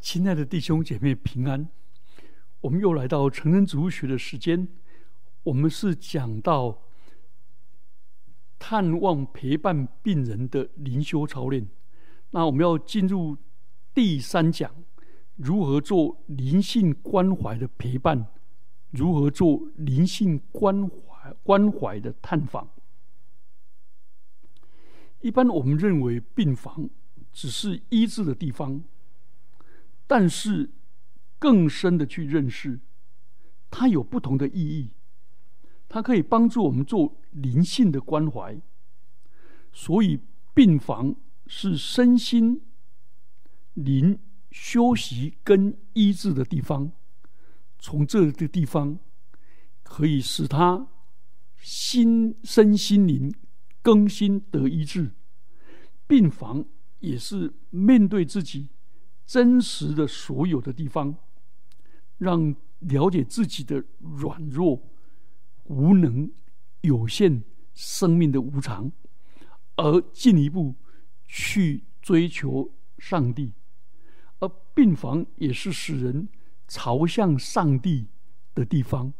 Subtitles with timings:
[0.00, 1.68] 亲爱的弟兄姐妹平安，
[2.62, 4.66] 我们又来到成人主学的时间。
[5.42, 6.82] 我们是讲到
[8.58, 11.68] 探望陪伴病人的灵修操练。
[12.30, 13.36] 那我们要进入
[13.92, 14.74] 第三讲，
[15.36, 18.26] 如何做灵性关怀的陪伴，
[18.92, 22.70] 如何做灵性关怀关怀的探访。
[25.20, 26.88] 一般我们认为病房
[27.30, 28.82] 只是医治的地方。
[30.12, 30.68] 但是，
[31.38, 32.80] 更深的去认识，
[33.70, 34.90] 它有不同的意义。
[35.88, 38.60] 它可以帮助我们做灵性的关怀。
[39.72, 40.18] 所以，
[40.52, 41.14] 病房
[41.46, 42.60] 是身心
[43.74, 44.18] 灵
[44.50, 46.90] 休息跟医治的地方。
[47.78, 48.98] 从这个地方，
[49.84, 50.88] 可以使他
[51.62, 53.32] 心身心灵
[53.80, 55.12] 更新得医治。
[56.08, 56.64] 病房
[56.98, 58.70] 也是面对自己。
[59.30, 61.14] 真实的所有的地方，
[62.18, 64.82] 让了解自己的软弱、
[65.66, 66.28] 无能、
[66.80, 68.90] 有限生命的无常，
[69.76, 70.74] 而进一步
[71.26, 73.52] 去追求上帝。
[74.40, 76.28] 而病房也是使人
[76.66, 78.08] 朝向上帝
[78.52, 79.14] 的地方，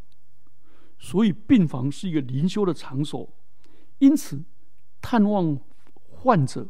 [0.98, 3.32] 所以病房是一个灵修的场所。
[4.00, 4.42] 因此，
[5.00, 5.56] 探望
[5.94, 6.68] 患者，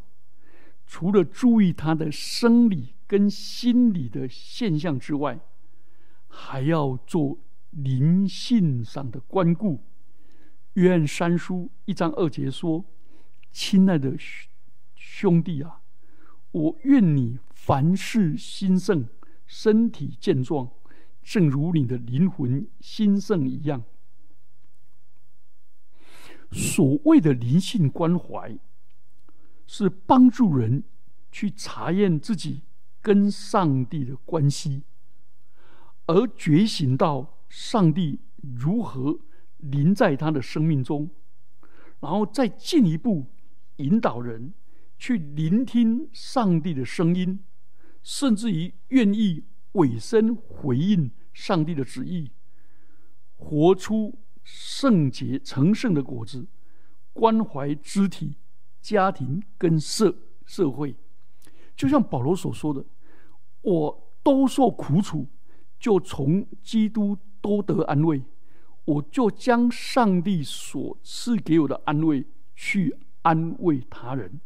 [0.85, 2.97] 除了注意他的生理。
[3.11, 5.41] 跟心理的现象之外，
[6.29, 9.83] 还要做灵性上的关顾。
[10.75, 12.85] 约翰三书一章二节说
[13.51, 14.17] ：“亲爱的
[14.95, 15.81] 兄弟啊，
[16.53, 19.09] 我愿你凡事兴盛，
[19.45, 20.71] 身体健壮，
[21.21, 23.83] 正如你的灵魂兴盛一样。”
[26.53, 28.57] 所谓的灵性关怀，
[29.67, 30.85] 是帮助人
[31.33, 32.63] 去查验自己。
[33.03, 34.83] 跟上帝的关系，
[36.07, 39.19] 而觉醒到上帝如何
[39.57, 41.11] 临在他的生命中，
[42.01, 43.27] 然后再进一步
[43.77, 44.53] 引导人
[44.99, 47.41] 去聆听上帝的声音，
[48.03, 52.31] 甚至于愿意委身回应上帝的旨意，
[53.37, 56.47] 活出圣洁成圣的果子，
[57.13, 58.37] 关怀肢体、
[58.81, 60.97] 家庭跟社社会。
[61.81, 62.85] 就像保罗所说的
[63.63, 65.27] ：“我都受苦楚，
[65.79, 68.23] 就从基督都得安慰。
[68.85, 74.39] 我就将上帝所赐给我的安慰去安慰他人。”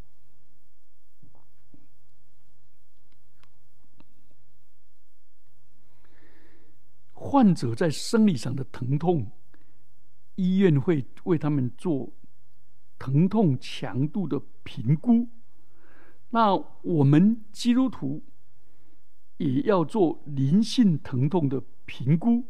[7.14, 9.32] 患者在生理上的疼痛，
[10.36, 12.12] 医院会为他们做
[12.96, 15.28] 疼痛强度的评估。
[16.34, 16.52] 那
[16.82, 18.20] 我们基督徒
[19.36, 22.44] 也要做灵性疼痛的评估。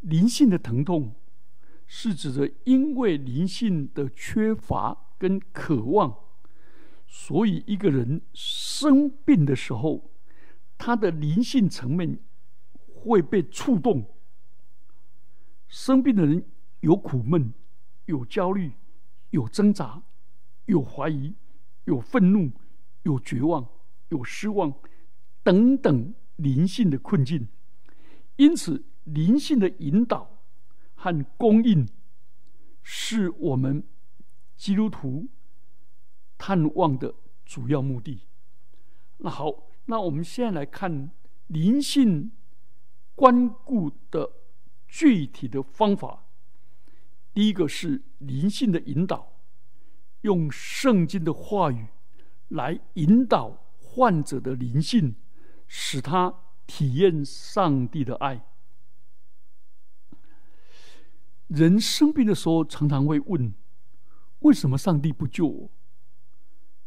[0.00, 1.14] 灵性的疼痛
[1.86, 6.12] 是指着因为灵性的缺乏跟渴望，
[7.06, 10.10] 所以一个人生病的时候，
[10.76, 12.18] 他的灵性层面
[12.92, 14.04] 会被触动。
[15.68, 16.44] 生病的人
[16.80, 17.54] 有苦闷，
[18.06, 18.72] 有焦虑，
[19.30, 20.02] 有挣扎，
[20.66, 21.36] 有怀疑。
[21.90, 22.52] 有愤怒，
[23.02, 23.68] 有绝望，
[24.10, 24.72] 有失望，
[25.42, 27.48] 等等灵性的困境。
[28.36, 30.38] 因此，灵性的引导
[30.94, 31.88] 和供应，
[32.84, 33.82] 是我们
[34.56, 35.26] 基督徒
[36.38, 37.12] 探望的
[37.44, 38.20] 主要目的。
[39.18, 41.10] 那好，那我们现在来看
[41.48, 42.30] 灵性
[43.16, 44.30] 关顾的
[44.86, 46.24] 具体的方法。
[47.34, 49.29] 第一个是灵性的引导。
[50.22, 51.86] 用圣经的话语
[52.48, 55.14] 来引导患者的灵性，
[55.66, 56.34] 使他
[56.66, 58.46] 体验上帝的爱。
[61.48, 63.52] 人生病的时候，常常会问：
[64.40, 65.70] 为什么上帝不救我？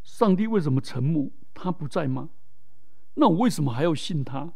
[0.02, 1.30] 上帝为什么沉默？
[1.52, 2.30] 他不在吗？
[3.14, 4.54] 那我为什么还要信他？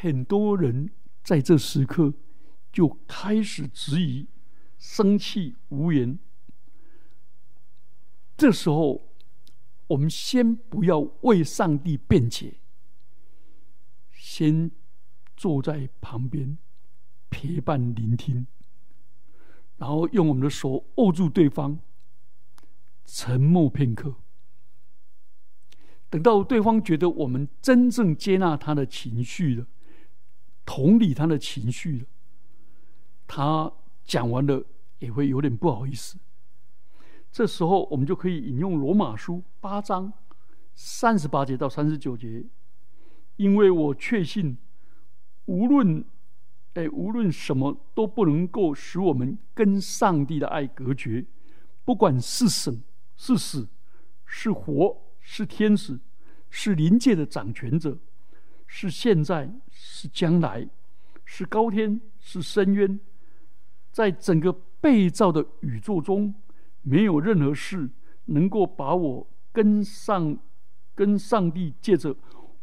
[0.00, 0.90] 很多人
[1.22, 2.14] 在这时刻
[2.72, 4.26] 就开始质疑，
[4.78, 6.18] 生气无言。
[8.42, 9.00] 这时候，
[9.86, 12.54] 我们先不要为上帝辩解，
[14.10, 14.68] 先
[15.36, 16.58] 坐在旁边
[17.30, 18.48] 陪伴聆听，
[19.76, 21.78] 然后用我们的手握住对方，
[23.04, 24.16] 沉默片刻。
[26.10, 29.68] 等到对方觉得我们真正接纳他的情绪了，
[30.66, 32.06] 同理他的情绪了，
[33.28, 33.72] 他
[34.04, 34.64] 讲完了
[34.98, 36.18] 也会有点不好意思。
[37.32, 40.12] 这时候，我们就可以引用罗马书八章
[40.74, 42.44] 三十八节到三十九节，
[43.36, 44.58] 因为我确信，
[45.46, 46.04] 无论
[46.74, 51.24] 哎无论什么都不能够使我们跟上帝的爱隔绝，
[51.86, 52.82] 不管是生
[53.16, 53.66] 是死，
[54.26, 55.98] 是活是天使，
[56.50, 57.96] 是临界的掌权者，
[58.66, 60.68] 是现在是将来，
[61.24, 63.00] 是高天是深渊，
[63.90, 64.52] 在整个
[64.82, 66.34] 被造的宇宙中，
[66.82, 67.90] 没有任何事
[68.26, 70.38] 能够把我跟上。
[70.94, 72.14] 跟上帝借着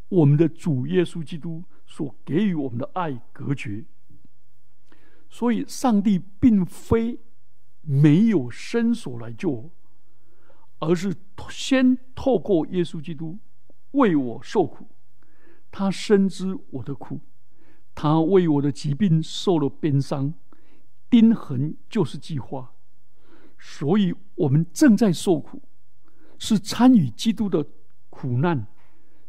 [0.07, 3.83] 我们的主耶稣基督所给予我们的爱隔绝，
[5.27, 7.19] 所以上帝并非
[7.81, 9.71] 没有伸手来救我，
[10.77, 11.15] 而是
[11.49, 13.39] 先透过耶稣基督
[13.91, 14.87] 为我受苦。
[15.71, 17.19] 他深知我的苦，
[17.95, 20.35] 他为我的疾病受了鞭伤，
[21.09, 22.75] 钉痕就是计划。
[23.59, 25.61] 所以我们正在受苦，
[26.39, 27.67] 是参与基督的。
[28.11, 28.67] 苦难，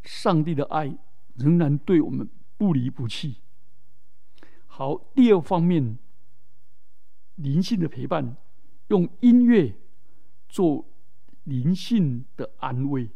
[0.03, 0.99] 上帝的爱
[1.37, 3.37] 仍然对我们不离不弃。
[4.67, 5.97] 好，第二方面，
[7.37, 8.37] 灵性的陪伴，
[8.89, 9.77] 用音乐
[10.49, 10.89] 做
[11.45, 13.11] 灵性的安慰。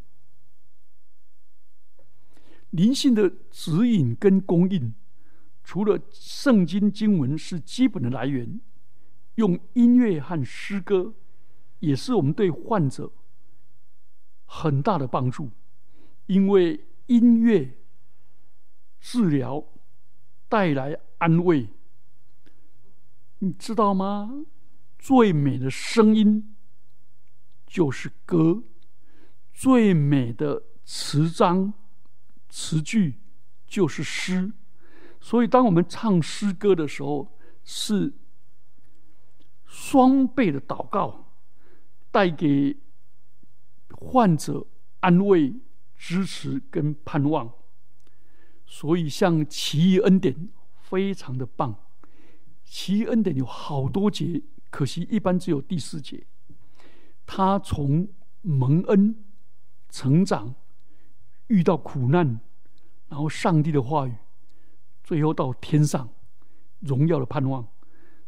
[2.71, 4.95] 灵性的指引跟供应，
[5.65, 8.61] 除了圣经经文是基本的来源，
[9.37, 11.15] 用音乐和诗歌，
[11.81, 13.11] 也是我们对患者
[14.47, 15.51] 很大的帮助。
[16.27, 17.77] 因为音乐
[19.01, 19.65] 治疗
[20.49, 21.69] 带来安慰，
[23.41, 24.47] 你知道吗？
[24.99, 26.55] 最美的声音
[27.67, 28.63] 就是歌，
[29.53, 31.75] 最美的词章
[32.49, 33.21] 词句
[33.67, 34.53] 就是诗。
[35.21, 38.15] 所以，当我们唱诗歌的时候，是
[39.75, 41.33] 双倍的祷告，
[42.13, 42.77] 带给
[43.91, 44.67] 患者
[45.01, 45.57] 安慰。
[45.97, 47.51] 支持跟盼望，
[48.67, 51.75] 所以像奇异恩典非常的棒。
[52.63, 56.27] 奇异恩典有好多节，可惜一般只有第四节。
[57.25, 58.07] 他从
[58.43, 59.25] 蒙恩、
[59.89, 60.55] 成长，
[61.47, 62.39] 遇到苦难，
[63.09, 64.15] 然后上帝的话语，
[65.03, 66.11] 最后到天上
[66.81, 67.67] 荣耀的盼望。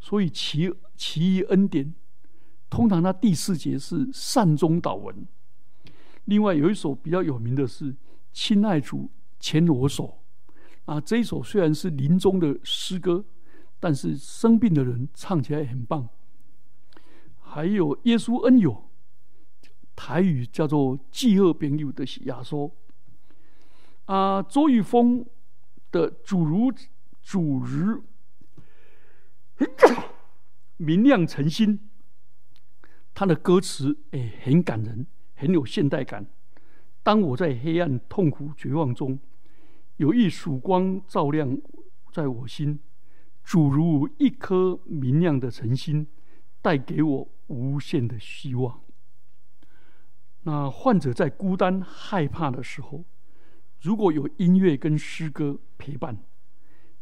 [0.00, 1.94] 所以奇奇异恩典，
[2.68, 5.26] 通常他第四节是善终祷文。
[6.24, 7.92] 另外有一首比较有名的是
[8.32, 10.18] 《亲爱主牵我手》，
[10.92, 13.24] 啊，这一首虽然是临终的诗歌，
[13.78, 16.08] 但是生病的人唱起来很棒。
[17.38, 18.72] 还有《耶稣恩友》，
[19.94, 22.70] 台语叫做“记恶朋友”的亚说。
[24.06, 25.24] 啊，周玉峰
[25.90, 26.72] 的“主如
[27.22, 28.00] 主日
[30.76, 31.88] 明亮诚心”，
[33.14, 35.06] 他的歌词哎很感人。
[35.38, 36.26] 很有现代感。
[37.02, 39.18] 当我在黑暗、痛苦、绝望中，
[39.98, 41.60] 有一曙光照亮
[42.10, 42.80] 在我心，
[43.44, 46.06] 主如一颗明亮的晨星，
[46.62, 48.80] 带给我无限的希望。
[50.44, 53.04] 那患者在孤单、害怕的时候，
[53.82, 56.24] 如果有音乐跟诗歌陪伴，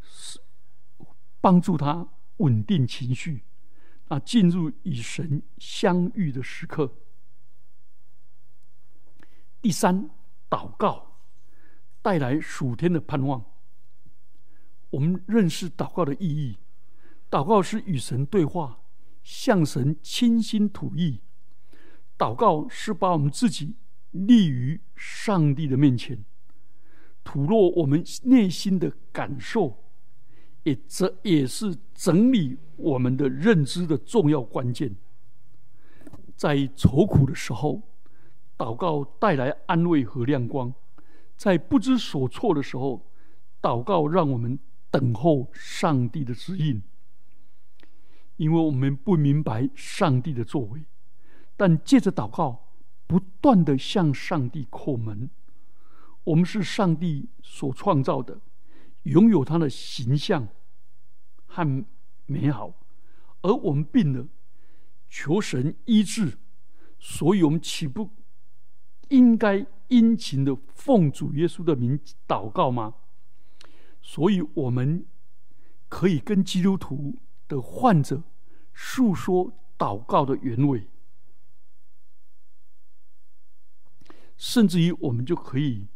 [0.00, 0.40] 是
[1.40, 3.44] 帮助他稳定情绪，
[4.14, 6.96] 啊，进入与神相遇的时刻。
[9.60, 10.08] 第三，
[10.48, 11.18] 祷告
[12.00, 13.44] 带来属天的盼望。
[14.90, 16.58] 我们认识祷告的意义，
[17.28, 18.84] 祷告是与神对话，
[19.24, 21.20] 向神倾心吐意。
[22.16, 23.74] 祷告是把我们自己
[24.12, 26.24] 立于上帝的面前，
[27.24, 29.83] 吐露我们内心的感受，
[30.64, 34.94] 也这也是整理我们的认知的重要关键。
[36.36, 37.80] 在愁苦的时候。
[38.56, 40.72] 祷告带来安慰和亮光，
[41.36, 43.04] 在不知所措的时候，
[43.60, 44.56] 祷告让我们
[44.92, 46.80] 等候上帝的指引。
[48.36, 50.84] 因为我们不明白上帝的作为，
[51.56, 52.68] 但借着祷告，
[53.08, 55.28] 不断的向上帝叩门。
[56.22, 58.40] 我们是上帝所创造的，
[59.04, 60.48] 拥有他的形象
[61.46, 61.86] 和
[62.26, 62.74] 美好，
[63.40, 64.28] 而我们病了，
[65.08, 66.38] 求神医治，
[66.98, 68.10] 所以我们岂不？
[69.08, 72.94] 应该殷勤的奉主耶稣的名祷告吗？
[74.00, 75.06] 所以我们
[75.88, 78.22] 可以跟基督徒的患者
[78.72, 80.88] 诉说祷告的原委，
[84.36, 85.86] 甚至于我们就可以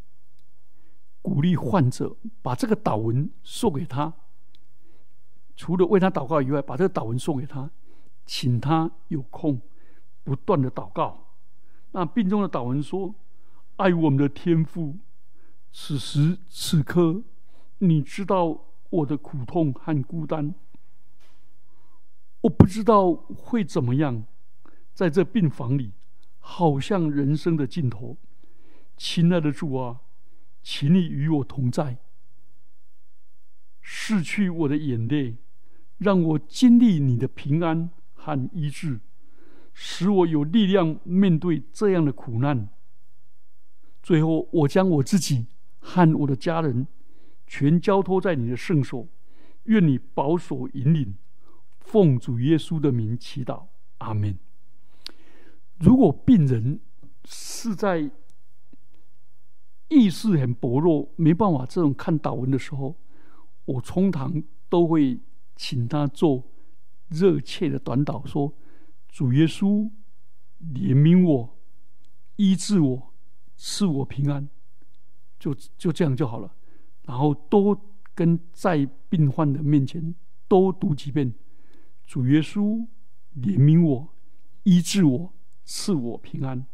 [1.29, 4.15] 鼓励患者把这个祷文送给他。
[5.55, 7.71] 除了为他祷告以外，把这个祷文送给他，
[8.25, 9.61] 请他有空
[10.25, 11.27] 不断的祷告。
[11.91, 13.15] 那病中的祷文说
[13.77, 14.97] ：“爱我们的天父，
[15.71, 17.23] 此时此刻，
[17.77, 18.59] 你知道
[18.89, 20.55] 我的苦痛和孤单。
[22.41, 24.25] 我不知道会怎么样，
[24.95, 25.93] 在这病房里，
[26.39, 28.17] 好像人生的尽头。
[28.97, 30.01] 亲爱的主啊，
[30.71, 31.97] 请你与我同在，
[33.83, 35.39] 拭去我的眼泪，
[35.97, 39.01] 让我经历你的平安和医治，
[39.73, 42.69] 使我有力量面对这样的苦难。
[44.03, 45.47] 最后，我将我自己
[45.79, 46.87] 和我的家人
[47.47, 49.09] 全交托在你的圣所，
[49.65, 51.15] 愿你保守引领。
[51.81, 54.39] 奉主耶稣的名祈祷，阿门。
[55.79, 56.81] 如果病人
[57.25, 58.11] 是在
[59.89, 62.97] 意识很薄弱、没办法这种看祷文的时候，
[63.65, 65.19] 我通常都会
[65.57, 66.45] 请他做
[67.09, 68.53] 热切的短祷，说
[69.09, 69.91] ：“主耶稣，
[70.61, 71.59] 怜悯我，
[72.37, 73.15] 医治我，
[73.57, 74.49] 赐我平安。”
[75.39, 76.55] 就就这样就好了。
[77.05, 77.81] 然后多
[78.15, 80.15] 跟在病患的面前
[80.49, 81.33] 多读几遍。
[82.07, 82.87] 主耶稣，
[83.37, 84.09] 怜悯我，
[84.65, 85.33] 医治我，
[85.65, 86.67] 赐我平安。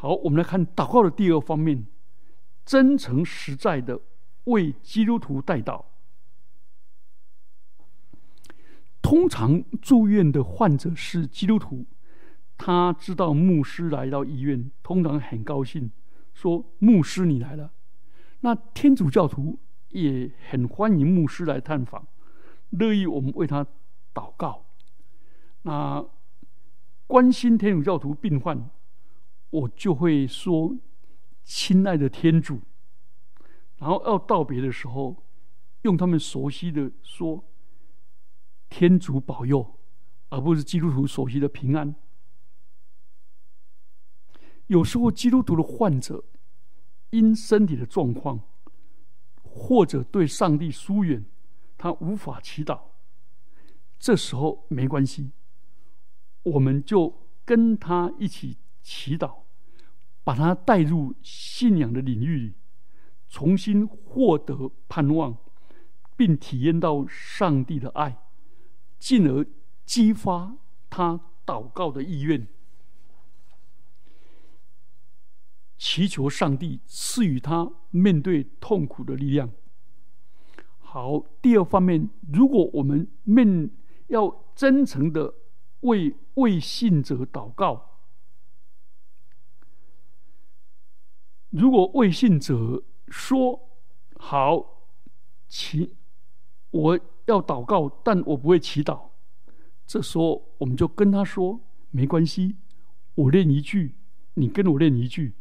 [0.00, 1.84] 好，我们来看祷告的第二方面：
[2.64, 4.00] 真诚实在的
[4.44, 5.86] 为基督徒代祷。
[9.02, 11.84] 通常住院的患者是基督徒，
[12.56, 15.90] 他知道牧师来到医院，通常很高兴，
[16.32, 17.72] 说：“牧师你来了。”
[18.42, 22.06] 那天主教徒也很欢迎牧师来探访。
[22.70, 23.66] 乐意我们为他
[24.14, 24.64] 祷告。
[25.62, 26.06] 那
[27.08, 28.70] 关心天主教徒病患，
[29.50, 30.76] 我就会说
[31.44, 32.60] ：“亲爱的天主。”
[33.78, 35.24] 然后要道别的时候，
[35.82, 37.44] 用他们熟悉的说
[38.68, 39.78] ：“天主保佑”，
[40.30, 41.94] 而不是基督徒熟悉的平安。
[44.66, 46.24] 有时候基督徒的患者
[47.10, 48.42] 因身体的状况，
[49.42, 51.24] 或者对上帝疏远。
[51.80, 52.80] 他无法祈祷，
[54.00, 55.30] 这时候没关系，
[56.42, 58.58] 我们就跟他一起
[58.90, 59.40] 祈祷，
[60.24, 62.54] 把他带入信仰的领域里，
[63.28, 65.36] 重新获得盼望，
[66.16, 68.16] 并体验到上帝的爱，
[68.98, 69.46] 进而
[69.84, 70.56] 激发
[70.88, 72.48] 他祷告的意愿，
[75.76, 79.50] 祈求上帝赐予他面对痛苦的力量。
[80.78, 83.70] 好，第二方面，如果我们面
[84.06, 85.34] 要真诚的
[85.80, 87.97] 为为信者祷告，
[91.50, 93.58] 如果未信者说
[94.16, 94.84] 好
[95.48, 95.94] 祈，
[96.70, 99.10] 我要祷告，但我不会祈祷，
[99.86, 102.56] 这时候我们就跟他说没关系，
[103.14, 103.94] 我练一句，
[104.34, 105.34] 你跟我练一句，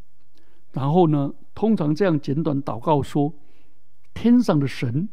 [0.71, 3.33] 然后呢，通常这样简短祷告说，
[4.13, 5.09] 天上的神。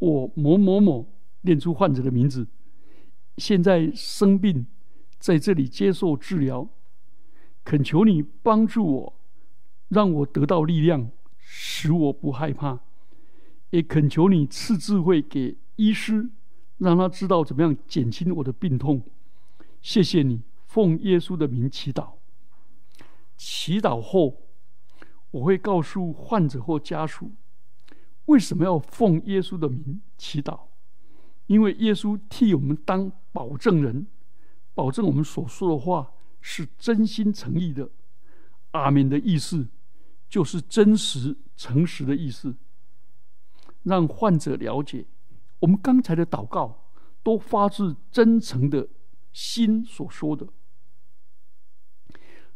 [0.00, 2.46] 我某某某念出患者的名字，
[3.36, 4.64] 现在生病，
[5.18, 6.68] 在这里接受治疗，
[7.64, 9.17] 恳求你帮助我，
[9.88, 12.80] 让我得到力量，使我不害怕，
[13.70, 16.28] 也恳求你赐智慧给医师，
[16.78, 19.02] 让他知道怎么样减轻我的病痛。
[19.80, 22.12] 谢谢你，奉耶稣的名祈祷。
[23.36, 24.42] 祈祷后，
[25.30, 27.32] 我会告诉患者或家属。
[28.26, 30.60] 为什么要奉耶稣的名祈祷？
[31.46, 34.06] 因为耶稣替我们当保证人，
[34.74, 37.88] 保证我们所说的话是真心诚意的。
[38.72, 39.66] 阿门的意思
[40.28, 42.56] 就是真实、诚实的意思，
[43.82, 45.06] 让患者了解
[45.60, 46.90] 我们刚才的祷告
[47.22, 48.88] 都发自真诚的
[49.32, 50.46] 心所说的。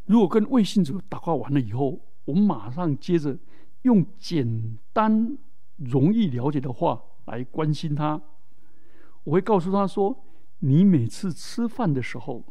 [0.05, 3.37] 如果跟未信者祷告完了以后，我们马上接着
[3.83, 5.37] 用简单。
[5.77, 8.21] 容易了解的话来关心他，
[9.23, 10.23] 我会告诉他说
[10.59, 12.45] ：“你每次吃饭的时候，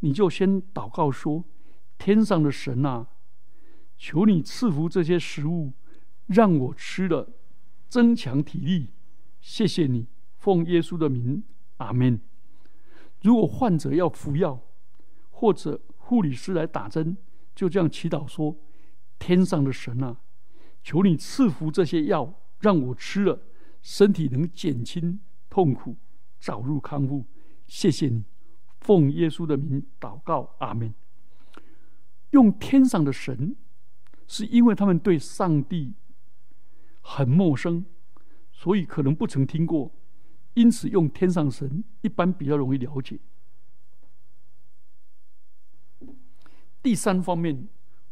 [0.00, 1.42] 你就先祷告说
[1.96, 3.08] ：‘天上的神啊，
[3.96, 5.72] 求你赐福这些食物，
[6.26, 7.32] 让我吃了
[7.88, 8.90] 增强体力。’
[9.40, 10.06] 谢谢你，
[10.38, 11.44] 奉耶稣的名，
[11.78, 12.20] 阿门。
[13.22, 14.60] 如果患者要服药，
[15.30, 17.16] 或者护理师来打针，
[17.54, 18.56] 就这样祈祷说
[19.18, 20.20] ：‘天上的神啊，
[20.82, 23.42] 求你赐福这些药。’”让我吃了，
[23.82, 25.94] 身体能减轻痛苦，
[26.40, 27.26] 早日康复。
[27.66, 28.24] 谢谢你，
[28.80, 30.94] 奉耶稣的名祷告，阿门。
[32.30, 33.54] 用天上的神，
[34.26, 35.94] 是因为他们对上帝
[37.00, 37.84] 很陌生，
[38.52, 39.92] 所以可能不曾听过，
[40.54, 43.18] 因此用天上神一般比较容易了解。
[46.82, 47.68] 第三方面，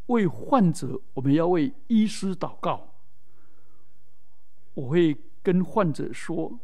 [0.07, 2.93] 为患者，我们要为医师祷告。
[4.73, 6.59] 我会跟患者说，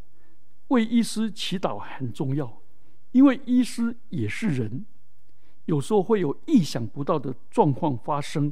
[0.68, 2.62] 为医师祈祷很重要，
[3.14, 4.86] 因为医师也是人，
[5.66, 8.52] 有时候会有意想不到的状况发生，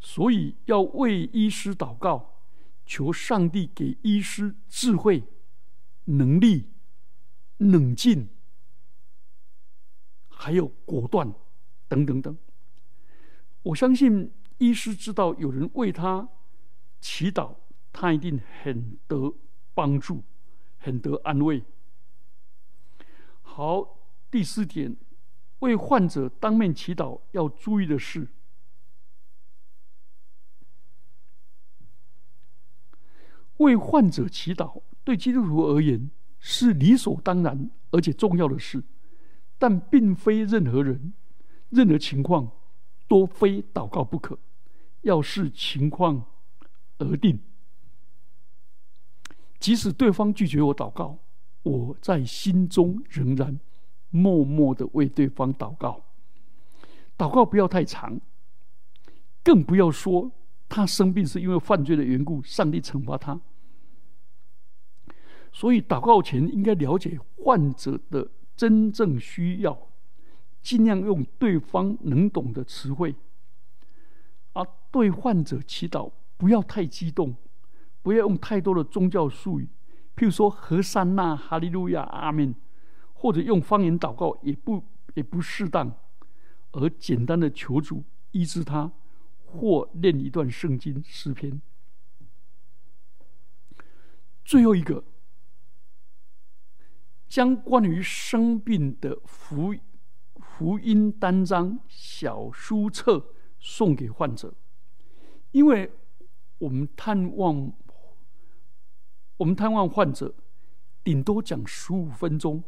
[0.00, 2.40] 所以要为医师祷告，
[2.84, 5.24] 求上帝给医师智慧、
[6.04, 6.70] 能力、
[7.58, 8.28] 冷静，
[10.28, 11.34] 还有果断，
[11.88, 12.36] 等等等。
[13.62, 16.28] 我相信医师知道有人为他
[17.00, 17.54] 祈祷。
[17.98, 19.34] 他一定很得
[19.72, 20.22] 帮助，
[20.76, 21.64] 很得安慰。
[23.40, 23.98] 好，
[24.30, 24.94] 第四点，
[25.60, 28.28] 为患者当面祈祷要注意的是，
[33.58, 38.82] 为患者祈祷对基督徒而言是理所当然而且重要的事，
[39.58, 41.12] 但并非任何人、
[41.70, 42.50] 任何情况
[43.08, 44.38] 都非祷告不可，
[45.02, 46.24] 要视情况
[46.98, 47.38] 而定。
[49.58, 51.18] 即使对方拒绝我祷告，
[51.62, 53.58] 我在心中仍然
[54.10, 56.04] 默默的为对方祷告。
[57.16, 58.20] 祷告不要太长，
[59.42, 60.30] 更不要说
[60.76, 63.40] 他生病是因为犯罪的缘故，上帝惩罚他。
[65.50, 69.88] 所以祷告前应该了解患者的真正需要，
[70.60, 73.14] 尽量用对方能懂的词汇。
[74.52, 77.34] 而对患者祈祷不要太激动。
[78.02, 79.66] 不要用太多的宗教术语，
[80.14, 82.54] 譬如说“和善那”“哈利路亚”“阿门”，
[83.14, 85.90] 或者用方言祷告也不也不适当，
[86.72, 88.92] 而简单的求主医治他，
[89.56, 91.60] 或念一段圣经诗篇。
[94.44, 95.02] 最后一个，
[97.28, 99.74] 将关于生病的福
[100.38, 104.54] 福音单张小书册送给患者，
[105.50, 105.90] 因为
[106.58, 107.72] 我们探望。
[109.38, 110.34] 我们探望患者，
[111.04, 112.64] 顶多讲十五分钟，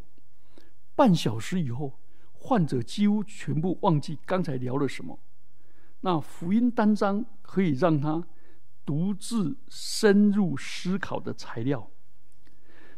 [0.94, 1.98] 半小时以后，
[2.34, 5.18] 患者几乎全部忘记刚才聊了什么。
[6.00, 8.26] 那福音单张可以让他
[8.84, 11.90] 独自深入思考的材料，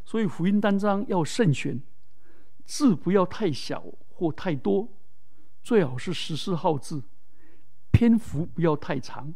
[0.04, 1.82] 所以福音单张要慎选，
[2.64, 4.88] 字不要太小或太多，
[5.62, 7.02] 最好是十四号字，
[7.90, 9.34] 篇幅不要太长。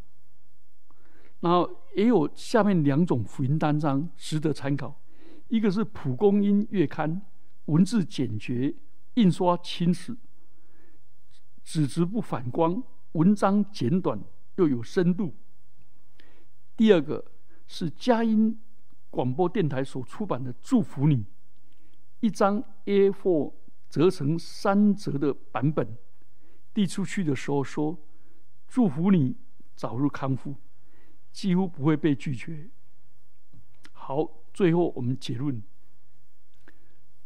[1.41, 5.01] 然后也有下面两种福音单张值得参考，
[5.49, 7.21] 一个是蒲公英月刊，
[7.67, 8.75] 文字简洁，
[9.15, 10.17] 印刷清晰，
[11.63, 12.83] 纸质不反光，
[13.15, 14.21] 文章简短
[14.57, 15.35] 又有深度。
[16.77, 17.25] 第二个
[17.67, 18.61] 是佳音
[19.11, 21.17] 广播电台所出版的《祝福你》，
[22.21, 23.53] 一张 A4
[23.89, 25.97] 折成三折的版本，
[26.73, 27.97] 递出去的时候说
[28.67, 29.37] ：“祝福你
[29.77, 30.57] 早日康复。”
[31.31, 32.71] 几乎不会被拒绝。
[33.93, 35.63] 好，最后我们结论：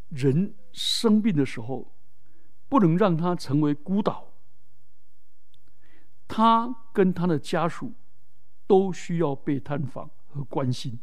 [0.08, 1.94] 人生病的时候，
[2.68, 4.27] 不能让他成为孤岛。
[6.28, 7.94] 他跟他的家属
[8.66, 11.00] 都需要被探访和关心。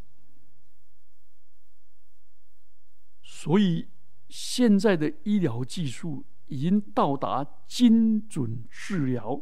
[3.21, 3.89] 所以，
[4.29, 9.41] 现在的医疗技术已经到达精准治疗。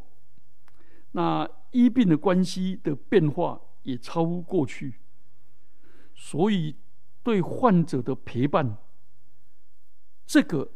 [1.12, 5.00] 那医病的关系的变化也超乎过去，
[6.16, 6.76] 所以
[7.22, 8.78] 对患者的陪伴，
[10.26, 10.72] 这个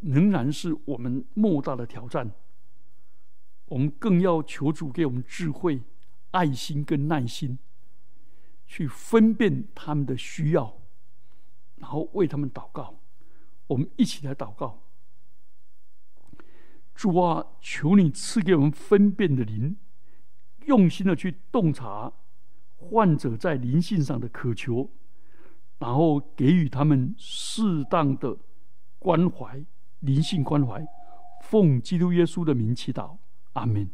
[0.00, 2.32] 仍然是我们莫大的挑战。
[3.66, 5.82] 我们更要求主给我们智慧、
[6.30, 7.58] 爱心跟耐心，
[8.66, 10.76] 去分辨他们的需要，
[11.76, 13.00] 然后为他们祷告。
[13.66, 14.82] 我们一起来祷告。
[16.94, 19.76] 主啊，求你赐给我们分辨的灵，
[20.66, 22.12] 用心的去洞察
[22.76, 24.90] 患者在灵性上的渴求，
[25.78, 28.38] 然后给予他们适当的
[28.98, 29.64] 关怀，
[30.00, 30.86] 灵性关怀。
[31.42, 33.18] 奉基督耶稣的名祈祷，
[33.56, 33.90] Amen.